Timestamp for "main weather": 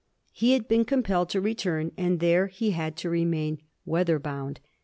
3.23-4.17